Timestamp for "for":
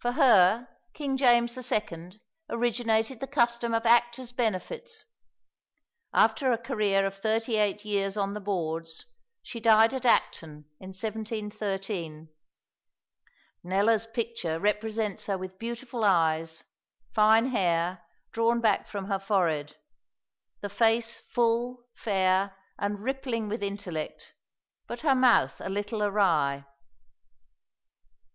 0.00-0.12